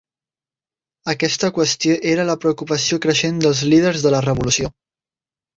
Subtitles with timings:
[1.13, 4.73] Aquesta qüestió era la preocupació creixent dels líders de la Revolució.